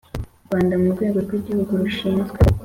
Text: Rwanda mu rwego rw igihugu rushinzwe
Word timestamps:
Rwanda 0.45 0.73
mu 0.81 0.87
rwego 0.93 1.17
rw 1.25 1.31
igihugu 1.39 1.71
rushinzwe 1.81 2.37